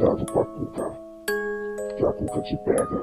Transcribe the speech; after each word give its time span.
cuidado 0.00 0.32
com 0.32 0.40
a 0.40 0.46
Cuca, 0.46 0.98
que 1.96 2.06
a 2.06 2.12
Cuca 2.12 2.42
te 2.42 2.56
pega. 2.64 3.00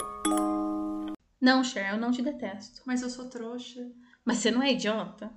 Não, 1.40 1.64
Cher, 1.64 1.94
eu 1.94 2.00
não 2.00 2.12
te 2.12 2.24
detesto. 2.24 2.82
Mas 2.86 3.04
eu 3.04 3.10
sou 3.10 3.30
trouxa. 3.30 3.88
Mas 4.26 4.38
você 4.38 4.50
não 4.50 4.64
é 4.64 4.72
idiota? 4.72 5.32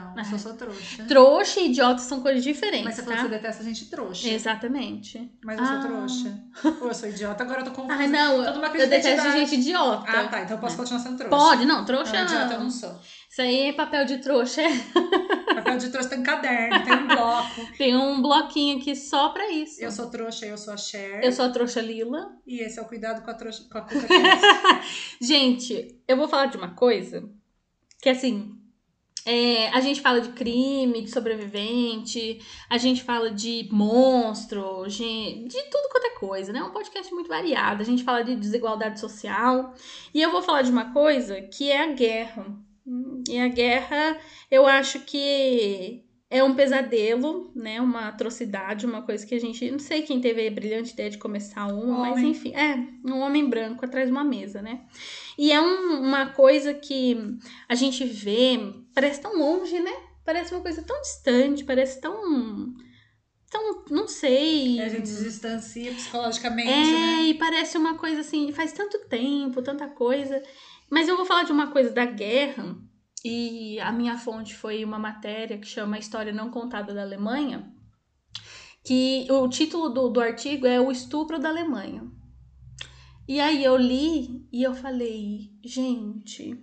Não, 0.00 0.14
Ah. 0.16 0.18
eu 0.18 0.24
só 0.24 0.38
sou 0.38 0.54
trouxa. 0.54 1.04
Trouxa 1.04 1.60
e 1.60 1.70
idiota 1.70 1.98
são 1.98 2.20
coisas 2.20 2.42
diferentes, 2.44 2.84
Mas 2.84 2.94
você 2.94 3.02
falou 3.02 3.16
tá? 3.16 3.22
que 3.24 3.28
você 3.30 3.34
detesta 3.36 3.64
gente 3.64 3.86
trouxa. 3.90 4.28
Exatamente. 4.28 5.32
Mas 5.44 5.58
eu 5.58 5.66
sou 5.66 5.74
Ah. 5.76 5.80
trouxa. 5.80 6.44
Ou 6.80 6.88
eu 6.88 6.94
sou 6.94 7.08
idiota, 7.08 7.42
agora 7.42 7.60
eu 7.60 7.64
tô 7.64 7.70
confusa. 7.72 7.94
Ai, 7.98 8.06
não, 8.08 8.42
eu 8.44 8.52
detesto 8.62 8.84
identidade. 8.84 9.38
gente 9.38 9.54
idiota. 9.56 10.04
Ah, 10.10 10.28
tá. 10.28 10.42
Então 10.42 10.56
eu 10.56 10.60
posso 10.60 10.76
continuar 10.76 11.00
sendo 11.00 11.16
trouxa. 11.16 11.36
Pode, 11.36 11.64
não, 11.64 11.84
trouxa. 11.84 12.12
Não, 12.12 12.24
idiota 12.24 12.54
eu 12.54 12.60
não 12.60 12.70
sou. 12.70 12.98
Isso 13.30 13.42
aí 13.42 13.68
é 13.68 13.72
papel 13.72 14.04
de 14.04 14.18
trouxa. 14.18 14.62
Papel 15.58 15.78
de 15.78 15.90
trouxa 15.90 16.08
tem 16.10 16.20
um 16.20 16.22
caderno, 16.22 16.84
tem 16.84 16.94
um 16.94 17.08
bloco. 17.08 17.72
Tem 17.76 17.96
um 17.96 18.22
bloquinho 18.22 18.78
aqui 18.78 18.94
só 18.94 19.30
pra 19.30 19.50
isso. 19.50 19.80
Eu 19.82 19.90
sou 19.90 20.08
trouxa, 20.08 20.46
eu 20.46 20.56
sou 20.56 20.72
a 20.72 20.76
Cher. 20.76 21.20
Eu 21.22 21.32
sou 21.32 21.46
a 21.46 21.48
trouxa 21.50 21.80
lila. 21.80 22.30
E 22.46 22.60
esse 22.60 22.78
é 22.78 22.82
o 22.82 22.84
cuidado 22.84 23.22
com 23.24 23.30
a 23.30 23.34
trouxa 23.34 23.64
com 23.70 23.76
a. 23.78 23.82
Gente, 25.20 26.00
eu 26.06 26.16
vou 26.16 26.28
falar 26.28 26.46
de 26.46 26.56
uma 26.56 26.74
coisa 26.74 27.28
que 28.00 28.08
assim. 28.08 28.54
É, 29.30 29.68
a 29.68 29.80
gente 29.82 30.00
fala 30.00 30.22
de 30.22 30.30
crime, 30.30 31.02
de 31.02 31.10
sobrevivente, 31.10 32.40
a 32.70 32.78
gente 32.78 33.02
fala 33.02 33.30
de 33.30 33.68
monstro, 33.70 34.86
de, 34.88 35.46
tudo 35.70 35.88
quanto 35.92 36.06
é 36.06 36.18
coisa, 36.18 36.50
né? 36.50 36.60
É 36.60 36.64
um 36.64 36.70
podcast 36.70 37.12
muito 37.12 37.28
variado. 37.28 37.82
A 37.82 37.84
gente 37.84 38.04
fala 38.04 38.24
de 38.24 38.34
desigualdade 38.34 38.98
social. 38.98 39.74
E 40.14 40.22
eu 40.22 40.32
vou 40.32 40.40
falar 40.40 40.62
de 40.62 40.70
uma 40.70 40.94
coisa 40.94 41.42
que 41.42 41.70
é 41.70 41.82
a 41.82 41.92
guerra. 41.92 42.46
Hum, 42.86 43.22
E 43.28 43.38
a 43.38 43.48
guerra, 43.48 44.18
eu 44.50 44.66
acho 44.66 45.00
que 45.00 46.02
é 46.30 46.44
um 46.44 46.54
pesadelo, 46.54 47.50
né? 47.54 47.80
Uma 47.80 48.08
atrocidade, 48.08 48.84
uma 48.84 49.02
coisa 49.02 49.26
que 49.26 49.34
a 49.34 49.40
gente. 49.40 49.70
Não 49.70 49.78
sei 49.78 50.02
quem 50.02 50.20
teve 50.20 50.46
a 50.46 50.50
brilhante 50.50 50.92
ideia 50.92 51.08
de 51.10 51.18
começar 51.18 51.66
uma, 51.68 52.10
mas 52.10 52.18
enfim. 52.22 52.52
É, 52.54 52.76
um 53.04 53.20
homem 53.20 53.48
branco 53.48 53.84
atrás 53.84 54.06
de 54.06 54.12
uma 54.12 54.24
mesa, 54.24 54.60
né? 54.60 54.82
E 55.38 55.50
é 55.52 55.60
um- 55.60 56.00
uma 56.02 56.26
coisa 56.30 56.74
que 56.74 57.16
a 57.68 57.74
gente 57.74 58.04
vê, 58.04 58.58
parece 58.94 59.20
tão 59.22 59.38
longe, 59.38 59.78
né? 59.80 59.92
Parece 60.24 60.52
uma 60.54 60.60
coisa 60.60 60.82
tão 60.82 61.00
distante, 61.00 61.64
parece 61.64 62.00
tão. 62.00 62.74
tão. 63.50 63.84
não 63.90 64.06
sei. 64.06 64.78
a 64.80 64.88
gente 64.90 65.08
se 65.08 65.24
distancia 65.24 65.90
psicologicamente, 65.94 66.68
É, 66.70 66.92
né? 66.92 67.22
e 67.22 67.34
parece 67.34 67.78
uma 67.78 67.96
coisa 67.96 68.20
assim, 68.20 68.52
faz 68.52 68.72
tanto 68.72 68.98
tempo, 69.08 69.62
tanta 69.62 69.88
coisa. 69.88 70.42
Mas 70.90 71.08
eu 71.08 71.16
vou 71.16 71.24
falar 71.24 71.44
de 71.44 71.52
uma 71.52 71.68
coisa 71.68 71.90
da 71.90 72.04
guerra, 72.04 72.76
e 73.24 73.80
a 73.80 73.90
minha 73.92 74.16
fonte 74.16 74.54
foi 74.54 74.84
uma 74.84 74.98
matéria 74.98 75.58
que 75.58 75.66
chama 75.66 75.98
História 75.98 76.32
Não 76.32 76.50
Contada 76.50 76.94
da 76.94 77.02
Alemanha, 77.02 77.72
que 78.84 79.26
o 79.30 79.48
título 79.48 79.88
do, 79.88 80.08
do 80.08 80.20
artigo 80.20 80.66
é 80.66 80.80
O 80.80 80.90
Estupro 80.90 81.38
da 81.38 81.48
Alemanha. 81.48 82.10
E 83.26 83.40
aí 83.40 83.62
eu 83.62 83.76
li 83.76 84.48
e 84.50 84.62
eu 84.62 84.74
falei, 84.74 85.52
gente, 85.62 86.58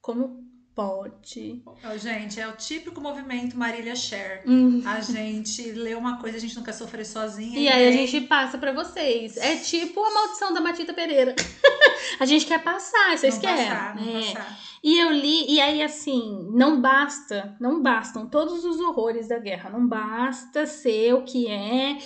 como 0.00 0.41
pode? 0.74 1.62
Ó, 1.84 1.96
gente, 1.96 2.40
é 2.40 2.48
o 2.48 2.52
típico 2.52 3.00
movimento 3.00 3.56
Marília 3.56 3.94
Cher. 3.96 4.42
Hum. 4.46 4.82
A 4.86 5.00
gente 5.00 5.70
lê 5.72 5.94
uma 5.94 6.18
coisa, 6.18 6.36
a 6.36 6.40
gente 6.40 6.56
não 6.56 6.62
quer 6.62 6.72
sofrer 6.72 7.04
sozinha. 7.04 7.58
E 7.58 7.68
aí 7.68 7.88
a 7.88 7.90
vem- 7.90 8.06
gente 8.06 8.26
passa 8.26 8.58
pra 8.58 8.72
vocês. 8.72 9.36
É 9.36 9.56
tipo 9.56 10.00
a 10.02 10.12
maldição 10.14 10.52
da 10.52 10.60
Matita 10.60 10.92
Pereira. 10.94 11.34
a 12.18 12.26
gente 12.26 12.46
quer 12.46 12.62
passar, 12.62 13.16
vocês 13.16 13.34
não 13.34 13.40
querem. 13.40 13.64
Passar, 13.68 13.96
não 13.96 14.16
É. 14.18 14.20
passar. 14.32 14.58
E 14.84 14.98
eu 14.98 15.12
li, 15.12 15.48
e 15.48 15.60
aí 15.60 15.80
assim, 15.80 16.48
não 16.52 16.80
basta, 16.80 17.54
não 17.60 17.80
bastam 17.80 18.26
todos 18.26 18.64
os 18.64 18.80
horrores 18.80 19.28
da 19.28 19.38
guerra, 19.38 19.70
não 19.70 19.86
basta 19.86 20.66
ser 20.66 21.14
o 21.14 21.22
que 21.22 21.46
é, 21.46 21.98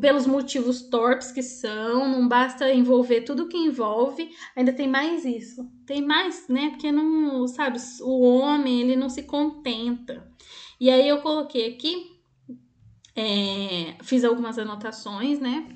pelos 0.00 0.26
motivos 0.26 0.82
torpes 0.82 1.32
que 1.32 1.42
são, 1.42 2.08
não 2.08 2.28
basta 2.28 2.70
envolver 2.72 3.22
tudo 3.22 3.48
que 3.48 3.56
envolve, 3.56 4.30
ainda 4.54 4.72
tem 4.72 4.86
mais 4.86 5.24
isso. 5.24 5.66
Tem 5.86 6.02
mais, 6.02 6.46
né? 6.48 6.70
Porque 6.70 6.92
não, 6.92 7.48
sabe, 7.48 7.78
o 8.02 8.20
homem, 8.20 8.82
ele 8.82 8.96
não 8.96 9.08
se 9.08 9.22
contenta. 9.22 10.30
E 10.78 10.90
aí 10.90 11.08
eu 11.08 11.22
coloquei 11.22 11.72
aqui, 11.72 12.20
é, 13.16 13.96
fiz 14.02 14.24
algumas 14.24 14.58
anotações, 14.58 15.40
né? 15.40 15.74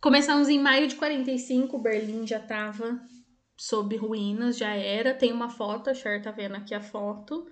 Começamos 0.00 0.48
em 0.48 0.58
maio 0.58 0.88
de 0.88 0.96
45, 0.96 1.78
Berlim 1.78 2.26
já 2.26 2.40
tava 2.40 3.00
sob 3.56 3.96
ruínas, 3.96 4.58
já 4.58 4.74
era. 4.74 5.14
Tem 5.14 5.32
uma 5.32 5.48
foto, 5.48 5.88
a 5.88 5.94
Cher 5.94 6.20
tá 6.20 6.30
vendo 6.30 6.56
aqui 6.56 6.74
a 6.74 6.80
foto. 6.80 7.46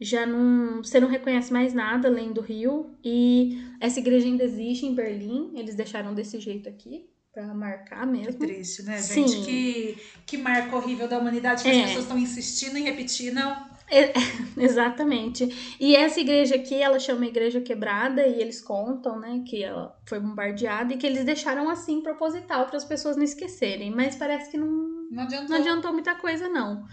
Já 0.00 0.26
não. 0.26 0.82
Você 0.84 1.00
não 1.00 1.08
reconhece 1.08 1.52
mais 1.52 1.72
nada 1.72 2.08
além 2.08 2.32
do 2.32 2.40
rio. 2.40 2.90
E 3.04 3.58
essa 3.80 3.98
igreja 3.98 4.26
ainda 4.26 4.44
existe 4.44 4.84
em 4.86 4.94
Berlim. 4.94 5.52
Eles 5.54 5.74
deixaram 5.74 6.14
desse 6.14 6.38
jeito 6.38 6.68
aqui, 6.68 7.08
pra 7.32 7.54
marcar 7.54 8.06
Que 8.06 8.12
mesmo. 8.12 8.38
triste, 8.38 8.82
né, 8.82 8.98
Sim. 8.98 9.26
gente? 9.26 9.44
Que, 9.46 9.98
que 10.26 10.36
marca 10.38 10.76
horrível 10.76 11.08
da 11.08 11.18
humanidade 11.18 11.62
que 11.62 11.68
É. 11.68 11.72
as 11.80 11.86
pessoas 11.86 12.04
estão 12.04 12.18
insistindo 12.18 12.76
em 12.76 12.82
repetir. 12.84 13.32
Não, 13.32 13.74
Exatamente. 14.56 15.76
E 15.80 15.94
essa 15.96 16.20
igreja 16.20 16.56
aqui, 16.56 16.74
ela 16.74 16.98
chama 16.98 17.24
Igreja 17.26 17.60
Quebrada, 17.60 18.26
e 18.26 18.40
eles 18.40 18.60
contam, 18.60 19.18
né, 19.18 19.44
que 19.46 19.62
ela 19.62 19.96
foi 20.06 20.18
bombardeada 20.20 20.92
e 20.92 20.96
que 20.96 21.06
eles 21.06 21.24
deixaram 21.24 21.68
assim 21.70 22.00
proposital 22.02 22.66
para 22.66 22.76
as 22.76 22.84
pessoas 22.84 23.16
não 23.16 23.22
esquecerem. 23.24 23.90
Mas 23.90 24.16
parece 24.16 24.50
que 24.50 24.58
não, 24.58 24.66
não 25.10 25.22
adiantou. 25.22 25.48
não 25.48 25.56
adiantou 25.56 25.92
muita 25.92 26.14
coisa, 26.16 26.48
não. 26.48 26.84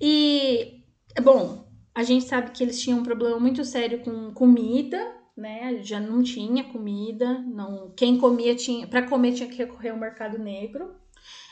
E, 0.00 0.80
bom, 1.22 1.67
a 1.98 2.04
gente 2.04 2.26
sabe 2.26 2.52
que 2.52 2.62
eles 2.62 2.80
tinham 2.80 3.00
um 3.00 3.02
problema 3.02 3.40
muito 3.40 3.64
sério 3.64 3.98
com 4.04 4.32
comida, 4.32 5.16
né? 5.36 5.80
Já 5.82 5.98
não 5.98 6.22
tinha 6.22 6.62
comida, 6.62 7.40
não. 7.40 7.92
Quem 7.96 8.16
comia 8.16 8.54
tinha, 8.54 8.86
para 8.86 9.02
comer 9.02 9.32
tinha 9.32 9.48
que 9.48 9.56
recorrer 9.56 9.88
ao 9.88 9.96
mercado 9.96 10.38
negro. 10.38 10.94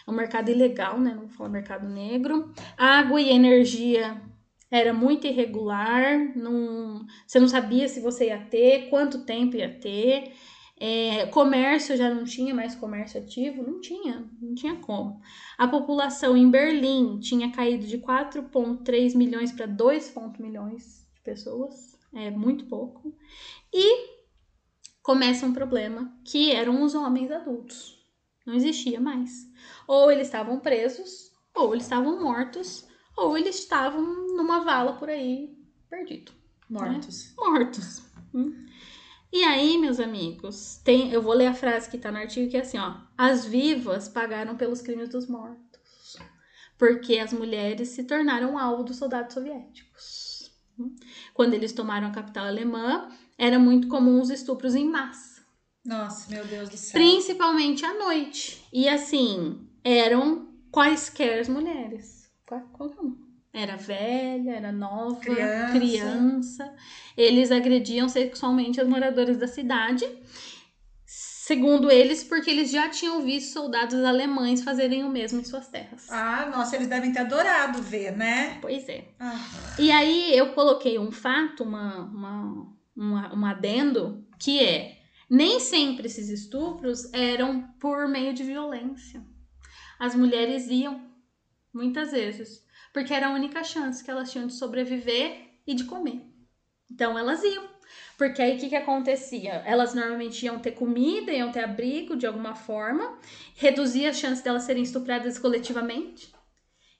É 0.06 0.08
um 0.08 0.14
mercado 0.14 0.48
ilegal, 0.48 1.00
né? 1.00 1.14
Não 1.14 1.22
vou 1.22 1.30
falar 1.30 1.48
mercado 1.48 1.88
negro. 1.88 2.52
Água 2.78 3.20
e 3.20 3.30
energia 3.30 4.22
era 4.70 4.92
muito 4.92 5.26
irregular, 5.26 6.16
não, 6.36 7.04
você 7.26 7.40
não 7.40 7.48
sabia 7.48 7.88
se 7.88 7.98
você 7.98 8.26
ia 8.26 8.38
ter, 8.38 8.88
quanto 8.88 9.24
tempo 9.24 9.56
ia 9.56 9.80
ter. 9.80 10.32
É, 10.78 11.26
comércio 11.26 11.96
já 11.96 12.12
não 12.12 12.24
tinha 12.24 12.54
mais 12.54 12.74
comércio 12.74 13.20
ativo, 13.20 13.62
não 13.62 13.80
tinha, 13.80 14.30
não 14.40 14.54
tinha 14.54 14.76
como. 14.76 15.20
A 15.56 15.66
população 15.66 16.36
em 16.36 16.50
Berlim 16.50 17.18
tinha 17.18 17.50
caído 17.50 17.86
de 17.86 17.98
4,3 17.98 19.14
milhões 19.16 19.52
para 19.52 19.66
2 19.66 20.12
milhões 20.38 21.06
de 21.14 21.20
pessoas, 21.22 21.98
é 22.12 22.30
muito 22.30 22.66
pouco. 22.66 23.16
E 23.72 24.16
começa 25.02 25.46
um 25.46 25.54
problema 25.54 26.14
que 26.24 26.52
eram 26.52 26.82
os 26.82 26.94
homens 26.94 27.30
adultos. 27.30 27.96
Não 28.44 28.54
existia 28.54 29.00
mais. 29.00 29.50
Ou 29.88 30.10
eles 30.10 30.26
estavam 30.26 30.60
presos, 30.60 31.32
ou 31.54 31.72
eles 31.72 31.84
estavam 31.84 32.22
mortos, 32.22 32.86
ou 33.16 33.36
eles 33.36 33.58
estavam 33.58 34.02
numa 34.36 34.60
vala 34.60 34.92
por 34.92 35.08
aí, 35.08 35.56
perdido 35.88 36.32
Mortos. 36.68 37.32
mortos. 37.36 38.02
Hum. 38.34 38.66
E 39.32 39.42
aí, 39.44 39.76
meus 39.78 39.98
amigos, 40.00 40.80
tem, 40.84 41.10
eu 41.12 41.20
vou 41.20 41.34
ler 41.34 41.46
a 41.48 41.54
frase 41.54 41.90
que 41.90 41.98
tá 41.98 42.10
no 42.10 42.18
artigo 42.18 42.50
que 42.50 42.56
é 42.56 42.60
assim, 42.60 42.78
ó: 42.78 42.94
as 43.18 43.44
vivas 43.44 44.08
pagaram 44.08 44.56
pelos 44.56 44.80
crimes 44.80 45.08
dos 45.08 45.26
mortos, 45.26 46.16
porque 46.78 47.18
as 47.18 47.32
mulheres 47.32 47.88
se 47.90 48.04
tornaram 48.04 48.58
alvo 48.58 48.84
dos 48.84 48.96
soldados 48.96 49.34
soviéticos. 49.34 50.50
Quando 51.34 51.54
eles 51.54 51.72
tomaram 51.72 52.08
a 52.08 52.12
capital 52.12 52.46
alemã, 52.46 53.08
era 53.38 53.58
muito 53.58 53.88
comum 53.88 54.20
os 54.20 54.30
estupros 54.30 54.74
em 54.74 54.88
massa, 54.88 55.42
Nossa, 55.84 56.30
meu 56.30 56.44
Deus 56.44 56.68
do 56.68 56.76
céu. 56.76 57.00
principalmente 57.00 57.84
à 57.84 57.94
noite. 57.98 58.62
E 58.72 58.88
assim, 58.88 59.66
eram 59.82 60.48
quaisquer 60.70 61.48
mulheres, 61.48 62.30
qual- 62.46 62.60
qualquer 62.72 63.00
uma. 63.00 63.25
Era 63.56 63.74
velha, 63.74 64.50
era 64.50 64.70
nova, 64.70 65.18
Criança. 65.18 65.72
criança. 65.72 66.74
Eles 67.16 67.50
agrediam 67.50 68.06
sexualmente 68.06 68.78
as 68.78 68.86
moradoras 68.86 69.38
da 69.38 69.48
cidade. 69.48 70.06
Segundo 71.06 71.90
eles, 71.90 72.22
porque 72.22 72.50
eles 72.50 72.70
já 72.70 72.90
tinham 72.90 73.22
visto 73.24 73.54
soldados 73.54 74.04
alemães 74.04 74.62
fazerem 74.62 75.04
o 75.04 75.08
mesmo 75.08 75.40
em 75.40 75.44
suas 75.44 75.68
terras. 75.68 76.06
Ah, 76.10 76.50
nossa, 76.54 76.76
eles 76.76 76.86
devem 76.86 77.12
ter 77.12 77.20
adorado 77.20 77.80
ver, 77.80 78.14
né? 78.14 78.58
Pois 78.60 78.86
é. 78.90 79.08
Ah, 79.18 79.38
E 79.78 79.90
aí 79.90 80.36
eu 80.36 80.52
coloquei 80.52 80.98
um 80.98 81.10
fato, 81.10 81.62
uma, 81.62 82.02
uma, 82.02 82.76
uma, 82.94 83.34
um 83.34 83.46
adendo, 83.46 84.26
que 84.38 84.62
é: 84.62 84.98
nem 85.30 85.60
sempre 85.60 86.06
esses 86.06 86.28
estupros 86.28 87.10
eram 87.14 87.62
por 87.80 88.06
meio 88.06 88.34
de 88.34 88.42
violência. 88.42 89.24
As 89.98 90.14
mulheres 90.14 90.66
iam, 90.68 91.00
muitas 91.72 92.10
vezes, 92.10 92.65
porque 92.96 93.12
era 93.12 93.26
a 93.26 93.30
única 93.34 93.62
chance 93.62 94.02
que 94.02 94.10
elas 94.10 94.32
tinham 94.32 94.46
de 94.46 94.54
sobreviver 94.54 95.50
e 95.66 95.74
de 95.74 95.84
comer. 95.84 96.22
Então 96.90 97.18
elas 97.18 97.44
iam. 97.44 97.68
Porque 98.16 98.40
aí 98.40 98.56
o 98.56 98.58
que, 98.58 98.70
que 98.70 98.74
acontecia? 98.74 99.62
Elas 99.66 99.92
normalmente 99.92 100.46
iam 100.46 100.58
ter 100.58 100.70
comida, 100.70 101.30
iam 101.30 101.52
ter 101.52 101.62
abrigo 101.62 102.16
de 102.16 102.26
alguma 102.26 102.54
forma, 102.54 103.18
reduzia 103.54 104.08
as 104.08 104.16
chances 104.16 104.42
delas 104.42 104.62
serem 104.62 104.82
estupradas 104.82 105.38
coletivamente. 105.38 106.32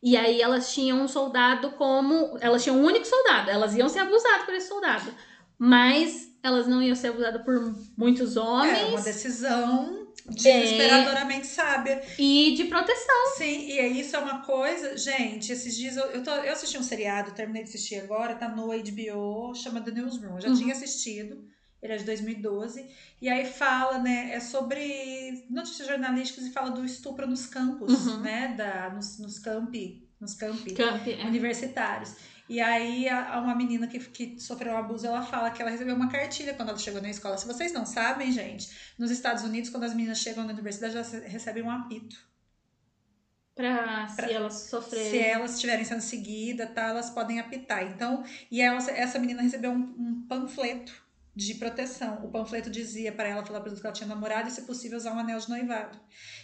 E 0.02 0.19
aí 0.19 0.43
elas 0.43 0.70
tinham 0.75 1.00
um 1.00 1.08
soldado 1.08 1.70
como. 1.70 2.37
Elas 2.43 2.62
tinham 2.62 2.76
um 2.76 2.84
único 2.84 3.06
soldado, 3.06 3.50
elas 3.50 3.75
iam 3.75 3.88
ser 3.88 4.00
abusadas 4.00 4.44
por 4.44 4.52
esse 4.52 4.69
soldado. 4.69 5.10
Mas 5.58 6.31
elas 6.43 6.66
não 6.66 6.82
iam 6.82 6.94
ser 6.94 7.08
abusadas 7.08 7.40
por 7.43 7.75
muitos 7.96 8.37
homens. 8.37 8.82
é 8.82 8.84
uma 8.84 9.00
decisão 9.00 10.06
Desesperadoramente 10.28 11.46
sábia. 11.46 12.02
E 12.18 12.54
de 12.56 12.64
proteção. 12.64 13.34
Sim, 13.36 13.66
e 13.68 13.78
aí 13.78 14.00
isso 14.00 14.16
é 14.16 14.18
uma 14.18 14.42
coisa, 14.42 14.96
gente, 14.96 15.52
esses 15.52 15.76
dias 15.76 15.96
eu, 15.96 16.04
eu, 16.06 16.22
tô, 16.22 16.30
eu 16.30 16.52
assisti 16.52 16.78
um 16.78 16.82
seriado, 16.82 17.32
terminei 17.32 17.62
de 17.62 17.68
assistir 17.68 17.96
agora, 17.96 18.34
tá 18.34 18.48
no 18.48 18.66
HBO, 18.68 19.54
chama 19.54 19.80
The 19.80 19.90
Newsroom. 19.90 20.34
Eu 20.36 20.40
já 20.40 20.48
Uhum. 20.48 20.54
tinha 20.56 20.72
assistido, 20.72 21.44
ele 21.82 21.92
é 21.92 21.96
de 21.96 22.04
2012, 22.04 22.84
e 23.20 23.28
aí 23.28 23.44
fala, 23.44 23.98
né, 23.98 24.30
é 24.32 24.40
sobre 24.40 25.46
notícias 25.50 25.86
jornalísticas 25.86 26.46
e 26.46 26.50
fala 26.52 26.70
do 26.70 26.84
estupro 26.84 27.26
nos 27.26 27.46
campos, 27.46 28.06
Uhum. 28.06 28.20
né, 28.20 28.54
da, 28.56 28.90
nos, 28.90 29.19
nos 29.19 29.38
campi, 29.38 30.08
nos 30.20 30.34
campi 30.34 30.72
Camp, 30.72 31.06
é. 31.06 31.24
E 32.48 32.60
aí, 32.60 33.08
a, 33.08 33.40
uma 33.40 33.54
menina 33.54 33.87
que, 33.87 33.98
que 33.98 34.38
sofreu 34.38 34.72
um 34.72 34.76
abuso, 34.76 35.06
ela 35.06 35.22
fala 35.22 35.50
que 35.50 35.60
ela 35.60 35.70
recebeu 35.70 35.96
uma 35.96 36.08
cartilha 36.08 36.54
quando 36.54 36.69
ela 36.69 36.78
chegou 36.78 37.02
na 37.02 37.10
escola. 37.10 37.37
Se 37.37 37.46
vocês 37.46 37.72
não 37.72 37.84
sabem, 37.84 38.31
gente, 38.31 38.70
nos 38.98 39.10
Estados 39.10 39.43
Unidos, 39.43 39.70
quando 39.70 39.84
as 39.84 39.94
meninas 39.94 40.19
chegam 40.19 40.44
na 40.44 40.52
universidade, 40.52 40.94
elas 40.94 41.12
recebem 41.12 41.62
um 41.62 41.70
apito. 41.70 42.16
Pra 43.56 44.06
se 44.08 44.32
elas 44.32 44.54
sofrerem. 44.54 45.10
Se 45.10 45.19
elas 45.19 45.54
estiverem 45.54 45.84
sendo 45.84 46.02
seguidas, 46.02 46.70
tá, 46.72 46.88
elas 46.88 47.10
podem 47.10 47.40
apitar. 47.40 47.82
Então, 47.84 48.22
e 48.50 48.60
ela, 48.60 48.78
essa 48.90 49.19
menina 49.19 49.43
recebeu 49.43 49.72
um, 49.72 49.94
um 49.98 50.26
panfleto 50.28 51.06
de 51.34 51.54
proteção. 51.54 52.25
O 52.25 52.28
panfleto 52.28 52.70
dizia 52.70 53.12
para 53.12 53.28
ela 53.28 53.44
falar 53.44 53.60
para 53.60 53.75
que 53.75 53.81
ela 53.84 53.93
tinha 53.93 54.08
namorado 54.08 54.48
e, 54.48 54.52
se 54.52 54.62
possível, 54.62 54.98
usar 54.98 55.12
um 55.12 55.19
anel 55.19 55.38
de 55.38 55.48
noivado. 55.48 55.98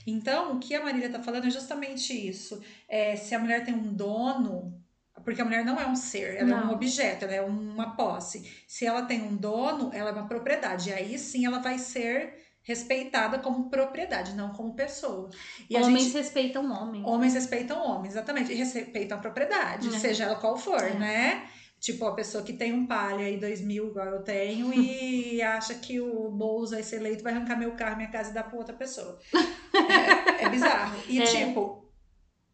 Então, 0.06 0.56
o 0.56 0.58
que 0.58 0.74
a 0.74 0.82
Marília 0.82 1.10
tá 1.10 1.22
falando 1.22 1.46
é 1.46 1.50
justamente 1.50 2.12
isso. 2.12 2.62
É, 2.88 3.14
se 3.14 3.34
a 3.34 3.38
mulher 3.38 3.64
tem 3.64 3.74
um 3.74 3.92
dono, 3.94 4.81
porque 5.24 5.40
a 5.40 5.44
mulher 5.44 5.64
não 5.64 5.78
é 5.80 5.86
um 5.86 5.96
ser, 5.96 6.36
ela 6.36 6.50
é 6.50 6.54
um 6.56 6.66
Não. 6.66 6.72
objeto, 6.72 7.24
ela 7.24 7.34
é 7.34 7.40
uma 7.42 7.94
posse. 7.96 8.50
Se 8.66 8.84
ela 8.86 9.02
tem 9.02 9.22
um 9.22 9.36
dono, 9.36 9.90
ela 9.92 10.10
é 10.10 10.12
uma 10.12 10.26
propriedade. 10.28 10.90
E 10.90 10.92
aí 10.92 11.18
sim 11.18 11.46
ela 11.46 11.58
vai 11.60 11.78
ser 11.78 12.40
respeitada 12.64 13.38
como 13.40 13.68
propriedade, 13.68 14.34
não 14.34 14.50
como 14.52 14.74
pessoa. 14.74 15.28
E 15.68 15.76
Homens 15.76 16.04
gente 16.04 16.14
respeitam 16.16 16.70
homens. 16.70 17.04
Homens 17.04 17.34
respeitam 17.34 17.84
homens, 17.84 18.14
exatamente. 18.14 18.52
E 18.52 18.54
respeitam 18.54 19.18
a 19.18 19.20
propriedade, 19.20 19.88
É. 19.88 19.98
seja 19.98 20.24
ela 20.24 20.36
qual 20.36 20.56
for, 20.56 20.80
É. 20.82 20.94
né? 20.94 21.48
Tipo, 21.80 22.06
a 22.06 22.14
pessoa 22.14 22.44
que 22.44 22.52
tem 22.52 22.72
um 22.72 22.86
palio 22.86 23.26
aí, 23.26 23.36
dois 23.36 23.60
mil, 23.60 23.88
igual 23.88 24.06
eu 24.06 24.22
tenho, 24.22 24.72
e 24.72 25.42
acha 25.42 25.74
que 25.74 26.00
o 26.00 26.30
Boulos 26.30 26.70
vai 26.70 26.84
ser 26.84 26.96
eleito, 26.96 27.24
vai 27.24 27.32
arrancar 27.32 27.56
meu 27.58 27.72
carro, 27.72 27.96
minha 27.96 28.08
casa 28.08 28.30
e 28.30 28.34
dar 28.34 28.44
pra 28.44 28.56
outra 28.58 28.74
pessoa. 28.74 29.18
É, 29.74 30.44
é 30.44 30.48
bizarro. 30.50 30.96
E, 31.08 31.20
É. 31.20 31.24
tipo, 31.24 31.90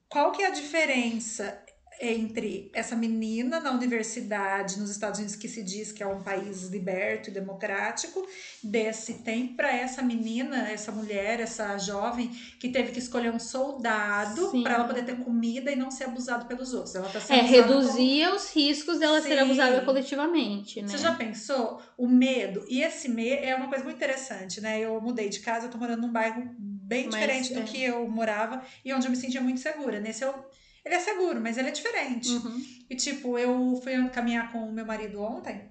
qual 0.09 0.31
que 0.33 0.43
é 0.43 0.47
a 0.47 0.51
diferença 0.51 1.61
entre 2.01 2.71
essa 2.73 2.95
menina 2.95 3.61
na 3.61 3.73
universidade 3.73 4.79
nos 4.79 4.91
Estados 4.91 5.19
Unidos 5.19 5.37
que 5.37 5.49
se 5.49 5.63
diz 5.63 5.91
que 5.91 6.03
é 6.03 6.07
um 6.07 6.23
país 6.23 6.65
liberto 6.69 7.31
e 7.31 7.33
democrático 7.33 8.27
desse 8.63 9.15
tempo 9.15 9.55
para 9.57 9.75
essa 9.75 10.01
menina, 10.03 10.69
essa 10.71 10.93
mulher, 10.93 11.41
essa 11.41 11.77
jovem 11.79 12.29
que 12.59 12.69
teve 12.69 12.93
que 12.93 12.99
escolher 12.99 13.33
um 13.33 13.39
soldado 13.39 14.63
para 14.63 14.75
ela 14.75 14.85
poder 14.85 15.05
ter 15.05 15.17
comida 15.19 15.71
e 15.73 15.77
não 15.77 15.91
ser 15.91 16.05
abusada 16.05 16.45
pelos 16.45 16.73
outros. 16.75 16.95
Ela 16.95 17.09
tá 17.09 17.21
sendo 17.21 17.39
É, 17.39 17.45
usada 17.45 17.63
como- 17.63 17.81
reduzia 17.81 18.35
os 18.35 18.53
riscos 18.55 18.99
dela 18.99 19.21
ser 19.21 19.35
Sim. 19.35 19.39
abusada 19.41 19.81
coletivamente, 19.83 20.81
né? 20.83 20.89
Você 20.89 20.99
já 20.99 21.13
pensou? 21.15 21.81
O 21.97 22.07
medo. 22.07 22.65
E 22.69 22.83
esse 22.83 23.09
medo 23.09 23.45
é 23.45 23.55
uma 23.55 23.69
coisa 23.69 23.83
muito 23.85 23.97
interessante, 23.97 24.61
né? 24.61 24.81
Eu 24.81 25.01
mudei 25.01 25.29
de 25.29 25.41
casa, 25.41 25.67
eu 25.67 25.71
tô 25.71 25.79
morando 25.79 26.03
num 26.03 26.13
bairro 26.13 26.55
bem 26.59 27.05
Mas, 27.07 27.15
diferente 27.15 27.53
do 27.55 27.61
é. 27.61 27.63
que 27.65 27.83
eu 27.83 28.09
morava 28.09 28.63
e 28.85 28.93
onde 28.93 29.07
eu 29.07 29.11
me 29.11 29.17
sentia 29.17 29.41
muito 29.41 29.61
segura. 29.61 30.01
Nesse 30.01 30.25
eu. 30.25 30.33
Ele 30.89 30.95
é 30.95 31.01
seguro, 31.01 31.39
mas 31.39 31.59
ele 31.59 31.69
é 31.69 31.71
diferente. 31.71 32.31
Uhum. 32.31 32.65
E 32.89 32.97
tipo, 32.97 33.39
eu 33.39 33.79
fui 33.85 34.09
caminhar 34.09 34.51
com 34.51 34.61
o 34.61 34.73
meu 34.73 34.87
marido 34.87 35.21
ontem. 35.21 35.71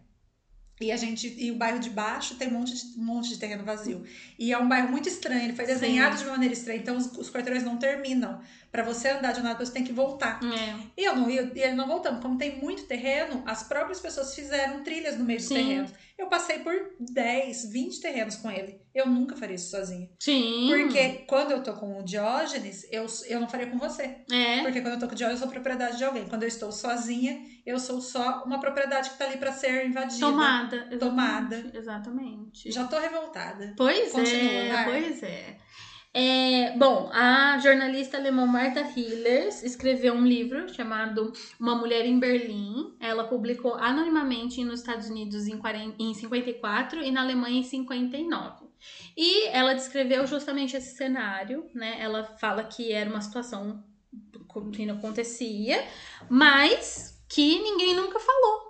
E 0.80 0.92
a 0.92 0.98
gente. 0.98 1.34
E 1.38 1.52
o 1.52 1.56
bairro 1.56 1.80
de 1.80 1.90
baixo 1.90 2.36
tem 2.36 2.48
um 2.48 2.52
monte 2.52 2.74
de, 2.74 3.00
um 3.00 3.04
monte 3.04 3.30
de 3.30 3.38
terreno 3.38 3.64
vazio. 3.64 4.04
E 4.38 4.54
é 4.54 4.58
um 4.58 4.68
bairro 4.68 4.90
muito 4.90 5.10
estranho. 5.10 5.44
Ele 5.44 5.54
foi 5.54 5.66
Sim. 5.66 5.74
desenhado 5.74 6.18
de 6.18 6.24
uma 6.24 6.34
maneira 6.34 6.54
estranha. 6.54 6.80
Então 6.80 6.96
os, 6.96 7.06
os 7.18 7.32
quarteirões 7.32 7.64
não 7.64 7.78
terminam. 7.78 8.40
Pra 8.72 8.84
você 8.84 9.10
andar 9.10 9.32
de 9.32 9.40
um 9.40 9.44
lado, 9.44 9.66
você 9.66 9.72
tem 9.72 9.84
que 9.84 9.94
voltar. 9.94 10.40
É. 10.44 10.76
E 10.96 11.04
eu 11.04 11.16
não 11.16 11.30
ia, 11.30 11.52
e 11.56 11.60
ele 11.60 11.74
não 11.74 11.88
voltando. 11.88 12.22
Como 12.22 12.38
tem 12.38 12.60
muito 12.60 12.84
terreno, 12.84 13.42
as 13.46 13.64
próprias 13.64 14.00
pessoas 14.00 14.36
fizeram 14.36 14.84
trilhas 14.84 15.18
no 15.18 15.24
meio 15.24 15.40
dos 15.40 15.48
Sim. 15.48 15.56
terrenos. 15.56 15.92
Eu 16.18 16.28
passei 16.28 16.60
por 16.60 16.74
10, 17.00 17.72
20 17.72 18.02
terrenos 18.02 18.36
com 18.38 18.50
ele. 18.50 18.82
Eu 18.94 19.08
nunca 19.08 19.36
faria 19.36 19.56
isso 19.56 19.70
sozinha. 19.70 20.10
Sim. 20.20 20.68
Porque 20.68 21.10
quando 21.28 21.52
eu 21.52 21.62
tô 21.62 21.74
com 21.74 22.00
o 22.00 22.04
Diógenes, 22.04 22.88
eu, 22.92 23.06
eu 23.28 23.40
não 23.40 23.48
faria 23.48 23.68
com 23.68 23.78
você. 23.78 24.18
É. 24.32 24.64
Porque 24.64 24.82
quando 24.82 24.96
eu 24.96 25.00
tô 25.00 25.08
com 25.08 25.14
o 25.14 25.16
Diógenes, 25.16 25.42
eu 25.42 25.48
sou 25.48 25.54
propriedade 25.54 25.98
de 25.98 26.04
alguém. 26.04 26.28
Quando 26.28 26.42
eu 26.42 26.48
estou 26.48 26.72
sozinha, 26.72 27.40
eu 27.64 27.80
sou 27.80 28.02
só 28.02 28.44
uma 28.46 28.60
propriedade 28.60 29.12
que 29.12 29.18
tá 29.18 29.26
ali 29.26 29.38
pra 29.38 29.52
ser 29.52 29.86
invadida. 29.86 30.26
Tomada. 30.26 30.67
Exatamente, 30.76 31.00
Tomada. 31.00 31.72
Exatamente. 31.74 32.72
Já 32.72 32.86
tô 32.86 33.00
revoltada. 33.00 33.74
Pois 33.78 34.12
Continua, 34.12 34.52
é, 34.52 34.84
pois 34.84 35.24
é. 35.24 35.58
É, 36.20 36.76
bom, 36.76 37.12
a 37.14 37.60
jornalista 37.60 38.18
alemã 38.18 38.46
Martha 38.48 38.82
Hillers 38.82 39.62
escreveu 39.62 40.16
um 40.16 40.26
livro 40.26 40.68
chamado 40.74 41.32
Uma 41.60 41.76
Mulher 41.76 42.06
em 42.06 42.18
Berlim. 42.18 42.96
Ela 43.00 43.26
publicou 43.26 43.76
anonimamente 43.76 44.64
nos 44.64 44.80
Estados 44.80 45.10
Unidos 45.10 45.48
em, 45.48 45.58
40, 45.58 45.96
em 46.00 46.14
54 46.16 47.04
e 47.04 47.12
na 47.12 47.22
Alemanha 47.22 47.60
em 47.60 47.64
59. 47.64 48.66
E 49.16 49.48
ela 49.50 49.74
descreveu 49.74 50.26
justamente 50.26 50.76
esse 50.76 50.96
cenário, 50.96 51.70
né? 51.74 51.98
Ela 52.00 52.24
fala 52.24 52.64
que 52.64 52.92
era 52.92 53.10
uma 53.10 53.22
situação 53.22 53.84
que 54.74 54.86
não 54.88 54.96
acontecia, 54.96 55.86
mas 56.28 57.24
que 57.30 57.60
ninguém 57.62 57.96
nunca 57.96 58.20
falou. 58.20 58.67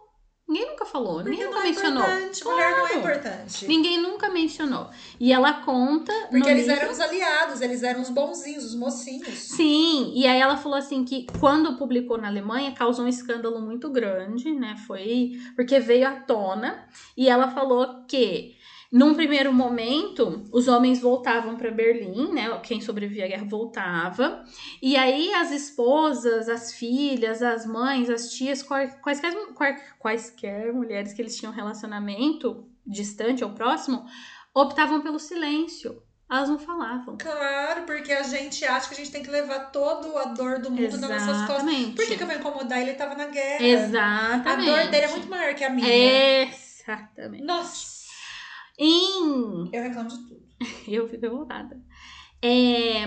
Ninguém 0.47 0.65
nunca 0.69 0.85
falou, 0.85 1.15
Porque 1.15 1.29
ninguém 1.31 1.45
nunca 1.45 1.59
é 1.59 1.63
mencionou. 1.63 2.03
importante. 2.03 2.44
Mulher 2.45 2.69
não 2.71 2.77
é 2.77 2.89
Claro. 2.89 2.99
importante. 2.99 3.67
Ninguém 3.67 4.01
nunca 4.01 4.29
mencionou. 4.29 4.89
E 5.19 5.33
ela 5.33 5.53
conta. 5.61 6.13
Porque 6.29 6.49
eles 6.49 6.67
livro- 6.67 6.81
eram 6.83 6.91
os 6.94 6.99
aliados, 7.01 7.59
eles 7.61 7.83
eram 7.83 8.01
os 8.01 8.09
bonzinhos, 8.09 8.63
os 8.63 8.73
mocinhos. 8.75 9.27
Sim, 9.39 10.13
e 10.15 10.25
aí 10.25 10.39
ela 10.39 10.55
falou 10.55 10.77
assim 10.77 11.03
que 11.03 11.27
quando 11.39 11.75
publicou 11.77 12.17
na 12.17 12.27
Alemanha 12.29 12.71
causou 12.71 13.03
um 13.03 13.09
escândalo 13.09 13.59
muito 13.59 13.89
grande, 13.89 14.51
né? 14.53 14.75
Foi 14.88 15.38
porque 15.55 15.79
veio 15.79 16.07
à 16.07 16.11
tona 16.21 16.88
e 17.17 17.27
ela 17.27 17.49
falou 17.49 18.05
que 18.07 18.55
num 18.92 19.13
primeiro 19.13 19.54
momento 19.54 20.45
os 20.51 20.68
homens 20.68 21.00
voltavam 21.01 21.56
para 21.57 21.69
Berlim, 21.72 22.31
né? 22.34 22.57
Quem 22.63 22.80
sobrevivia 22.80 23.25
à 23.25 23.28
guerra 23.28 23.45
voltava. 23.45 24.44
E 24.81 24.95
aí 24.95 25.34
as 25.34 25.51
esposas, 25.51 26.47
as 26.47 26.73
filhas, 26.73 27.42
as 27.42 27.66
mães, 27.66 28.09
as 28.09 28.31
tias, 28.31 28.64
quais- 28.64 28.94
quaisquer, 29.02 29.33
quais- 29.54 29.81
quaisquer 30.00 30.71
mulheres 30.73 31.14
que 31.14 31.21
eles 31.21 31.35
tinham 31.38 31.52
relacionamento 31.54 32.66
distante 32.85 33.44
ou 33.44 33.52
próximo, 33.52 34.06
optavam 34.54 35.02
pelo 35.02 35.19
silêncio. 35.19 36.02
Elas 36.30 36.50
não 36.50 36.59
falavam. 36.59 37.18
Claro, 37.18 37.83
porque 37.83 38.11
a 38.11 38.21
gente 38.23 38.66
acha 38.66 38.90
que 38.90 38.95
a 38.95 38.97
gente 38.97 39.11
tem 39.11 39.23
que 39.23 39.30
levar 39.30 39.71
toda 39.71 40.07
a 40.21 40.26
dor 40.26 40.59
do 40.59 40.69
mundo 40.69 40.97
nas 40.97 41.09
nossas 41.09 41.26
costas. 41.47 41.56
Exatamente. 41.68 41.95
Por 41.95 42.06
que, 42.06 42.18
que 42.18 42.23
eu 42.23 42.28
vou 42.28 42.35
incomodar? 42.35 42.81
Ele 42.81 42.94
tava 42.95 43.16
na 43.16 43.28
guerra. 43.28 43.64
Exatamente. 43.66 44.69
A 44.69 44.76
dor 44.83 44.92
dele 44.92 45.06
é 45.06 45.07
muito 45.07 45.30
maior 45.30 45.56
que 45.56 45.64
a 45.64 45.69
minha. 45.69 45.88
Exatamente. 46.44 47.44
Nossa, 47.45 47.96
Em... 48.78 49.69
eu 49.74 49.84
reclamo 49.84 50.10
de 50.10 50.18
tudo. 50.28 50.48
Eu 50.88 51.07
fico 51.07 51.22
revoltada. 51.22 51.80
É, 52.42 53.04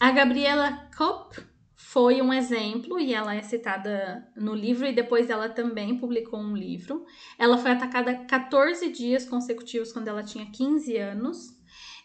A 0.00 0.10
Gabriela 0.10 0.90
Kopp 0.96 1.36
foi 1.76 2.22
um 2.22 2.32
exemplo 2.32 2.98
e 2.98 3.12
ela 3.12 3.34
é 3.34 3.42
citada 3.42 4.26
no 4.34 4.54
livro 4.54 4.86
e 4.86 4.94
depois 4.94 5.28
ela 5.28 5.48
também 5.48 5.98
publicou 5.98 6.40
um 6.40 6.56
livro. 6.56 7.04
Ela 7.38 7.58
foi 7.58 7.70
atacada 7.70 8.24
14 8.24 8.90
dias 8.90 9.26
consecutivos 9.26 9.92
quando 9.92 10.08
ela 10.08 10.22
tinha 10.22 10.50
15 10.50 10.96
anos 10.96 11.48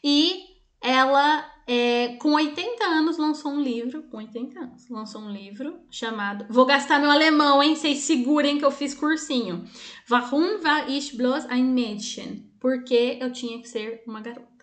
e 0.03 0.56
ela, 0.87 1.45
é, 1.67 2.15
com 2.15 2.31
80 2.31 2.81
anos, 2.85 3.17
lançou 3.17 3.51
um 3.51 3.61
livro. 3.61 4.03
Com 4.03 4.17
80 4.17 4.57
anos, 4.57 4.89
lançou 4.89 5.21
um 5.21 5.29
livro 5.29 5.77
chamado. 5.91 6.45
Vou 6.49 6.65
gastar 6.65 6.97
meu 6.97 7.11
alemão, 7.11 7.61
hein? 7.61 7.75
Vocês 7.75 7.99
segurem 7.99 8.57
que 8.57 8.63
eu 8.63 8.71
fiz 8.71 8.93
cursinho. 8.93 9.65
Warum 10.09 10.63
war 10.63 10.89
ich 10.89 11.17
bloß 11.17 11.45
ein 11.49 11.65
Mädchen? 11.73 12.49
Porque 12.57 13.17
eu 13.19 13.33
tinha 13.33 13.59
que 13.59 13.67
ser 13.67 14.01
uma 14.07 14.21
garota. 14.21 14.56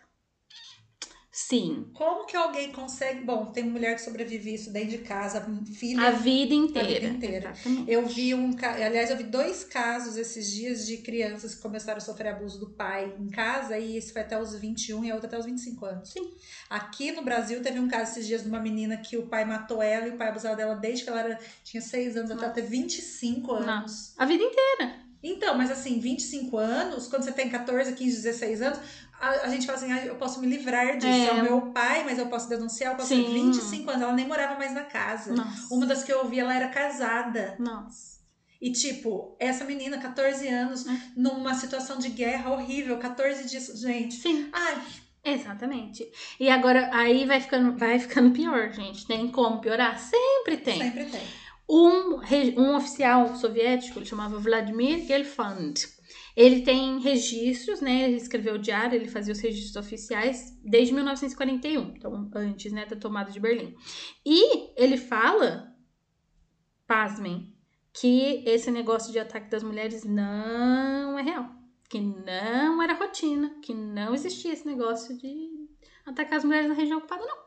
Sim, 1.36 1.90
Como 1.94 2.26
que 2.26 2.36
alguém 2.36 2.70
consegue. 2.70 3.24
Bom, 3.24 3.46
tem 3.46 3.64
mulher 3.64 3.96
que 3.96 4.02
sobrevive 4.02 4.54
isso 4.54 4.70
dentro 4.70 4.90
de 4.90 4.98
casa, 4.98 5.44
filha. 5.74 6.06
a 6.06 6.10
vida 6.12 6.54
inteira. 6.54 6.88
vida 6.88 7.06
inteira. 7.08 7.50
Exatamente. 7.50 7.90
Eu 7.90 8.06
vi 8.06 8.32
um. 8.36 8.54
Aliás, 8.62 9.10
eu 9.10 9.16
vi 9.16 9.24
dois 9.24 9.64
casos 9.64 10.16
esses 10.16 10.48
dias 10.48 10.86
de 10.86 10.98
crianças 10.98 11.56
que 11.56 11.60
começaram 11.60 11.98
a 11.98 12.00
sofrer 12.00 12.28
abuso 12.28 12.60
do 12.60 12.70
pai 12.70 13.12
em 13.18 13.28
casa, 13.30 13.76
e 13.76 13.96
esse 13.96 14.12
foi 14.12 14.22
até 14.22 14.40
os 14.40 14.54
21 14.54 15.04
e 15.06 15.10
a 15.10 15.14
outra 15.14 15.26
até 15.26 15.36
os 15.36 15.44
25 15.44 15.84
anos. 15.84 16.12
Sim. 16.12 16.30
Aqui 16.70 17.10
no 17.10 17.24
Brasil 17.24 17.60
teve 17.60 17.80
um 17.80 17.88
caso 17.88 18.12
esses 18.12 18.28
dias 18.28 18.44
de 18.44 18.48
uma 18.48 18.60
menina 18.60 18.96
que 18.98 19.16
o 19.16 19.26
pai 19.26 19.44
matou 19.44 19.82
ela 19.82 20.06
e 20.06 20.10
o 20.10 20.16
pai 20.16 20.28
abusava 20.28 20.54
dela 20.54 20.76
desde 20.76 21.02
que 21.02 21.10
ela 21.10 21.18
era, 21.18 21.40
tinha 21.64 21.80
6 21.80 22.16
anos 22.16 22.30
até 22.30 22.44
ela 22.44 22.52
ter 22.54 22.62
25 22.62 23.52
anos. 23.54 24.14
A 24.16 24.24
vida 24.24 24.44
inteira. 24.44 25.04
Então, 25.26 25.56
mas 25.56 25.70
assim, 25.70 25.98
25 25.98 26.58
anos, 26.58 27.08
quando 27.08 27.22
você 27.22 27.32
tem 27.32 27.48
14, 27.48 27.94
15, 27.94 28.22
16 28.22 28.60
anos, 28.60 28.78
a, 29.24 29.46
a 29.46 29.48
gente 29.48 29.66
fala 29.66 29.78
assim, 29.78 29.92
ah, 29.92 30.04
eu 30.04 30.16
posso 30.16 30.40
me 30.40 30.46
livrar 30.46 30.96
disso. 30.96 31.06
É. 31.08 31.26
É. 31.26 31.32
o 31.32 31.42
meu 31.42 31.60
pai, 31.72 32.04
mas 32.04 32.18
eu 32.18 32.26
posso 32.26 32.48
denunciar, 32.48 32.92
eu 32.92 32.96
posso 32.96 33.08
ter 33.08 33.16
Sim. 33.24 33.32
25 33.52 33.90
anos. 33.90 34.02
Ela 34.02 34.12
nem 34.12 34.26
morava 34.26 34.58
mais 34.58 34.72
na 34.74 34.84
casa. 34.84 35.34
Nossa. 35.34 35.74
Uma 35.74 35.86
das 35.86 36.02
que 36.04 36.12
eu 36.12 36.18
ouvi, 36.20 36.38
ela 36.40 36.54
era 36.54 36.68
casada. 36.68 37.56
Nossa. 37.58 38.14
E, 38.60 38.72
tipo, 38.72 39.36
essa 39.38 39.64
menina, 39.64 39.98
14 39.98 40.48
anos, 40.48 40.86
É. 40.86 41.00
numa 41.16 41.54
situação 41.54 41.98
de 41.98 42.08
guerra 42.08 42.50
horrível, 42.50 42.98
14 42.98 43.48
dias. 43.48 43.66
Gente, 43.80 44.14
Sim. 44.14 44.48
ai, 44.52 44.82
Exatamente. 45.26 46.06
E 46.38 46.50
agora 46.50 46.90
aí 46.92 47.24
vai 47.24 47.40
ficando, 47.40 47.76
vai 47.78 47.98
ficando 47.98 48.30
pior, 48.32 48.70
gente. 48.72 49.06
Tem 49.06 49.30
como 49.30 49.58
piorar? 49.58 49.98
Sempre 49.98 50.58
tem. 50.58 50.78
Sempre 50.78 51.06
tem. 51.06 51.22
Um, 51.68 52.20
um 52.58 52.76
oficial 52.76 53.34
soviético, 53.36 53.98
ele 53.98 54.04
chamava 54.06 54.38
Vladimir 54.38 55.06
Gelfand. 55.06 55.72
Ele 56.36 56.62
tem 56.62 56.98
registros, 57.00 57.80
né? 57.80 58.04
Ele 58.04 58.16
escreveu 58.16 58.54
o 58.54 58.58
diário, 58.58 58.96
ele 58.96 59.08
fazia 59.08 59.32
os 59.32 59.40
registros 59.40 59.76
oficiais 59.76 60.58
desde 60.64 60.92
1941, 60.92 61.94
então 61.96 62.30
antes, 62.34 62.72
né, 62.72 62.84
da 62.86 62.96
tomada 62.96 63.30
de 63.30 63.38
Berlim. 63.38 63.74
E 64.26 64.72
ele 64.76 64.96
fala, 64.96 65.72
pasmem, 66.86 67.54
que 67.92 68.42
esse 68.44 68.70
negócio 68.70 69.12
de 69.12 69.20
ataque 69.20 69.48
das 69.48 69.62
mulheres 69.62 70.04
não 70.04 71.16
é 71.16 71.22
real, 71.22 71.48
que 71.88 72.00
não 72.00 72.82
era 72.82 72.94
rotina, 72.94 73.60
que 73.62 73.72
não 73.72 74.12
existia 74.12 74.52
esse 74.52 74.66
negócio 74.66 75.16
de 75.16 75.68
atacar 76.04 76.38
as 76.38 76.44
mulheres 76.44 76.68
na 76.68 76.74
região 76.74 76.98
ocupada, 76.98 77.24
não. 77.24 77.44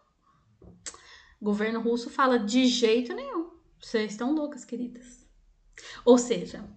O 1.39 1.45
governo 1.45 1.81
russo 1.81 2.09
fala 2.09 2.39
de 2.39 2.65
jeito 2.65 3.13
nenhum. 3.13 3.51
Vocês 3.79 4.13
estão 4.13 4.33
loucas, 4.33 4.65
queridas. 4.65 5.27
Ou 6.03 6.17
seja, 6.17 6.67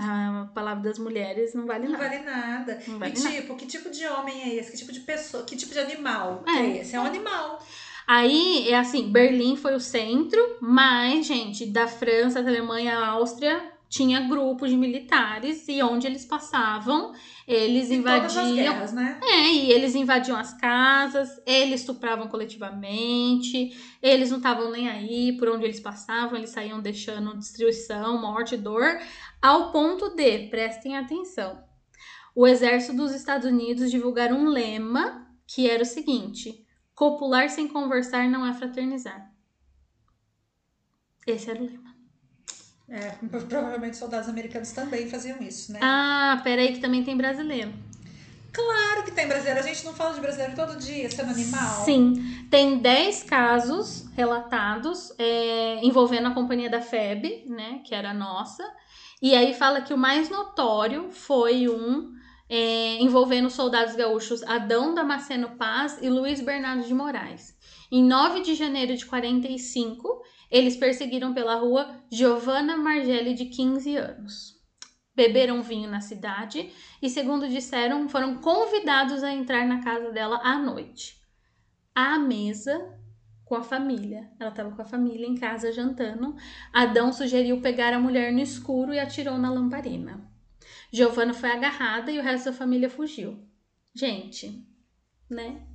a 0.00 0.48
palavra 0.54 0.82
das 0.84 0.98
mulheres 0.98 1.54
não 1.54 1.66
vale 1.66 1.84
Não 1.86 1.92
nada. 1.92 2.04
vale 2.08 2.22
nada. 2.24 2.82
Não 2.88 2.98
vale 2.98 3.14
e 3.16 3.22
nada. 3.22 3.36
tipo, 3.36 3.56
que 3.56 3.66
tipo 3.66 3.90
de 3.90 4.06
homem 4.06 4.42
é 4.42 4.54
esse? 4.56 4.70
Que 4.72 4.78
tipo 4.78 4.92
de 4.92 5.00
pessoa? 5.00 5.44
Que 5.44 5.56
tipo 5.56 5.72
de 5.72 5.78
animal 5.78 6.42
É. 6.46 6.52
é 6.60 6.76
esse? 6.80 6.96
É 6.96 7.00
um 7.00 7.04
animal. 7.06 7.62
Aí, 8.06 8.68
é 8.68 8.76
assim, 8.76 9.12
Berlim 9.12 9.54
foi 9.54 9.74
o 9.74 9.78
centro, 9.80 10.40
mas, 10.60 11.26
gente, 11.26 11.64
da 11.66 11.86
França, 11.86 12.42
da 12.42 12.48
Alemanha, 12.50 12.98
a 12.98 13.06
Áustria, 13.10 13.69
tinha 13.90 14.20
grupos 14.20 14.70
de 14.70 14.76
militares 14.76 15.66
e 15.68 15.82
onde 15.82 16.06
eles 16.06 16.24
passavam, 16.24 17.12
eles 17.46 17.86
as 17.86 17.90
invadiam. 17.90 18.54
guerras, 18.54 18.92
né? 18.92 19.18
É, 19.20 19.52
e 19.52 19.72
eles 19.72 19.96
invadiam 19.96 20.38
as 20.38 20.54
casas, 20.54 21.28
eles 21.44 21.80
estupravam 21.80 22.28
coletivamente, 22.28 23.76
eles 24.00 24.30
não 24.30 24.36
estavam 24.36 24.70
nem 24.70 24.88
aí 24.88 25.36
por 25.36 25.48
onde 25.48 25.64
eles 25.64 25.80
passavam, 25.80 26.38
eles 26.38 26.50
saíam 26.50 26.80
deixando 26.80 27.36
destruição, 27.36 28.20
morte, 28.20 28.56
dor, 28.56 29.00
ao 29.42 29.72
ponto 29.72 30.10
de, 30.10 30.46
prestem 30.46 30.96
atenção, 30.96 31.60
o 32.32 32.46
exército 32.46 32.96
dos 32.96 33.12
Estados 33.12 33.50
Unidos 33.50 33.90
divulgaram 33.90 34.38
um 34.38 34.48
lema 34.48 35.26
que 35.48 35.68
era 35.68 35.82
o 35.82 35.86
seguinte: 35.86 36.64
copular 36.94 37.50
sem 37.50 37.66
conversar 37.66 38.28
não 38.30 38.46
é 38.46 38.54
fraternizar. 38.54 39.32
Esse 41.26 41.50
era 41.50 41.60
o 41.60 41.66
lema. 41.66 41.89
É, 42.90 43.14
provavelmente 43.48 43.96
soldados 43.96 44.28
americanos 44.28 44.72
também 44.72 45.08
faziam 45.08 45.38
isso, 45.40 45.72
né? 45.72 45.78
Ah, 45.82 46.40
peraí 46.42 46.72
que 46.72 46.80
também 46.80 47.04
tem 47.04 47.16
brasileiro. 47.16 47.72
Claro 48.52 49.04
que 49.04 49.12
tem 49.12 49.28
brasileiro. 49.28 49.60
A 49.60 49.62
gente 49.62 49.84
não 49.84 49.94
fala 49.94 50.12
de 50.12 50.20
brasileiro 50.20 50.56
todo 50.56 50.76
dia, 50.76 51.08
sendo 51.08 51.30
animal. 51.30 51.84
Sim, 51.84 52.46
tem 52.50 52.78
10 52.78 53.22
casos 53.22 54.06
relatados 54.16 55.14
é, 55.18 55.84
envolvendo 55.84 56.26
a 56.26 56.34
companhia 56.34 56.68
da 56.68 56.80
FEB, 56.80 57.44
né, 57.46 57.80
que 57.84 57.94
era 57.94 58.12
nossa. 58.12 58.64
E 59.22 59.36
aí 59.36 59.54
fala 59.54 59.82
que 59.82 59.94
o 59.94 59.98
mais 59.98 60.28
notório 60.28 61.10
foi 61.12 61.68
um 61.68 62.12
é, 62.48 62.96
envolvendo 63.00 63.46
os 63.46 63.52
soldados 63.52 63.94
gaúchos 63.94 64.42
Adão 64.42 64.94
Damasceno 64.94 65.50
Paz 65.50 65.98
e 66.02 66.08
Luiz 66.08 66.40
Bernardo 66.40 66.82
de 66.82 66.92
Moraes. 66.92 67.54
Em 67.92 68.02
9 68.02 68.40
de 68.40 68.54
janeiro 68.54 68.96
de 68.96 69.06
45, 69.06 70.22
eles 70.50 70.76
perseguiram 70.76 71.32
pela 71.32 71.54
rua 71.54 71.94
Giovanna 72.10 72.76
Margelli, 72.76 73.34
de 73.34 73.46
15 73.46 73.96
anos. 73.96 74.60
Beberam 75.14 75.62
vinho 75.62 75.90
na 75.90 76.00
cidade 76.00 76.72
e, 77.00 77.08
segundo 77.08 77.48
disseram, 77.48 78.08
foram 78.08 78.38
convidados 78.38 79.22
a 79.22 79.32
entrar 79.32 79.66
na 79.66 79.82
casa 79.82 80.10
dela 80.10 80.40
à 80.42 80.58
noite. 80.58 81.20
À 81.94 82.18
mesa 82.18 82.98
com 83.44 83.56
a 83.56 83.62
família. 83.62 84.30
Ela 84.38 84.50
estava 84.50 84.70
com 84.70 84.80
a 84.80 84.84
família 84.84 85.26
em 85.26 85.34
casa 85.34 85.72
jantando. 85.72 86.36
Adão 86.72 87.12
sugeriu 87.12 87.60
pegar 87.60 87.92
a 87.92 87.98
mulher 87.98 88.32
no 88.32 88.38
escuro 88.38 88.94
e 88.94 88.98
atirou 88.98 89.36
na 89.36 89.50
lamparina. 89.50 90.24
Giovanna 90.92 91.34
foi 91.34 91.50
agarrada 91.50 92.10
e 92.12 92.18
o 92.18 92.22
resto 92.22 92.46
da 92.46 92.52
família 92.52 92.88
fugiu. 92.88 93.38
Gente, 93.92 94.64
né? 95.28 95.66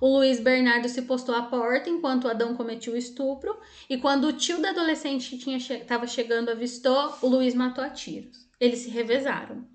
O 0.00 0.08
Luiz 0.08 0.40
Bernardo 0.40 0.88
se 0.88 1.02
postou 1.02 1.34
à 1.34 1.42
porta 1.42 1.90
enquanto 1.90 2.26
Adão 2.26 2.56
cometia 2.56 2.92
o 2.92 2.96
estupro. 2.96 3.60
E 3.88 3.98
quando 3.98 4.28
o 4.28 4.32
tio 4.32 4.60
da 4.62 4.70
adolescente 4.70 5.36
tinha 5.36 5.58
che 5.58 5.74
estava 5.74 6.06
chegando 6.06 6.48
avistou, 6.48 7.14
o 7.20 7.28
Luiz 7.28 7.54
matou 7.54 7.84
a 7.84 7.90
tiros. 7.90 8.48
Eles 8.58 8.78
se 8.78 8.88
revezaram. 8.88 9.68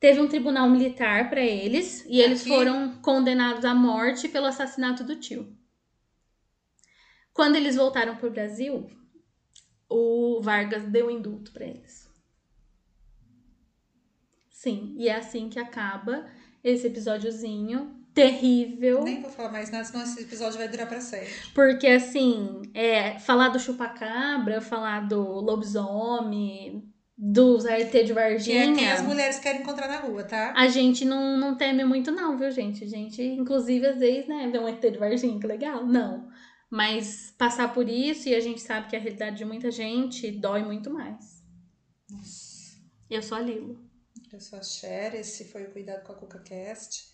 Teve 0.00 0.20
um 0.20 0.26
tribunal 0.26 0.68
militar 0.68 1.30
para 1.30 1.42
eles 1.42 2.04
e 2.06 2.20
eles 2.20 2.40
Aqui. 2.40 2.48
foram 2.48 2.96
condenados 3.02 3.64
à 3.64 3.74
morte 3.74 4.28
pelo 4.28 4.46
assassinato 4.46 5.04
do 5.04 5.14
tio. 5.14 5.56
Quando 7.32 7.54
eles 7.54 7.76
voltaram 7.76 8.16
para 8.16 8.26
o 8.26 8.32
Brasil, 8.32 8.90
o 9.88 10.40
Vargas 10.42 10.84
deu 10.84 11.10
indulto 11.10 11.52
para 11.52 11.66
eles. 11.66 12.08
Sim, 14.48 14.94
e 14.98 15.08
é 15.08 15.16
assim 15.16 15.48
que 15.48 15.58
acaba 15.58 16.26
esse 16.64 16.86
episódiozinho 16.86 17.99
terrível. 18.14 19.02
Nem 19.02 19.20
vou 19.20 19.30
falar 19.30 19.52
mais 19.52 19.70
nada, 19.70 19.84
senão 19.84 20.02
esse 20.02 20.20
episódio 20.20 20.58
vai 20.58 20.68
durar 20.68 20.88
pra 20.88 21.00
sempre. 21.00 21.30
Porque, 21.54 21.86
assim, 21.86 22.62
é, 22.74 23.18
falar 23.18 23.48
do 23.48 23.58
chupacabra, 23.58 24.60
falar 24.60 25.08
do 25.08 25.20
lobisomem, 25.22 26.90
dos 27.16 27.66
ART 27.66 27.82
de 27.82 27.90
Que 27.90 27.98
é 27.98 28.04
quem 28.04 28.14
Varginha, 28.14 28.94
as 28.94 29.02
mulheres 29.02 29.38
querem 29.38 29.60
encontrar 29.60 29.88
na 29.88 29.98
rua, 29.98 30.24
tá? 30.24 30.54
a 30.56 30.68
gente 30.68 31.04
não, 31.04 31.36
não 31.36 31.54
teme 31.54 31.84
muito, 31.84 32.10
não, 32.10 32.38
viu, 32.38 32.50
gente? 32.50 32.84
A 32.84 32.88
gente, 32.88 33.22
inclusive, 33.22 33.86
às 33.86 33.98
vezes, 33.98 34.26
né, 34.26 34.48
vê 34.50 34.58
um 34.58 34.66
ET 34.66 34.80
de 34.80 34.98
Varginha, 34.98 35.38
que 35.38 35.46
legal. 35.46 35.84
Não. 35.86 36.28
Mas 36.70 37.34
passar 37.36 37.74
por 37.74 37.88
isso, 37.88 38.28
e 38.28 38.34
a 38.34 38.40
gente 38.40 38.60
sabe 38.60 38.88
que 38.88 38.96
a 38.96 39.00
realidade 39.00 39.36
de 39.36 39.44
muita 39.44 39.70
gente 39.70 40.30
dói 40.30 40.62
muito 40.62 40.90
mais. 40.90 41.42
Nossa. 42.08 42.50
Eu 43.10 43.22
sou 43.22 43.36
a 43.36 43.40
Lilo. 43.40 43.78
Eu 44.32 44.40
sou 44.40 44.58
a 44.58 44.62
Cher, 44.62 45.14
esse 45.14 45.46
foi 45.46 45.64
o 45.64 45.72
Cuidado 45.72 46.04
com 46.04 46.12
a 46.12 46.14
CucaCast. 46.14 47.09